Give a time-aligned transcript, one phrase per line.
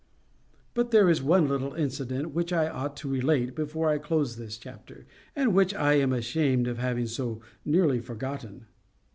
[0.73, 4.57] But there is one little incident which I ought to relate before I close this
[4.57, 8.65] chapter, and which I am ashamed of having so nearly forgotten.